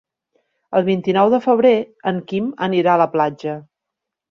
El 0.79 0.87
vint-i-nou 0.87 1.29
de 1.33 1.41
febrer 1.43 1.75
en 2.13 2.23
Quim 2.33 2.49
anirà 2.71 2.97
a 2.97 3.03
la 3.05 3.11
platja. 3.15 3.57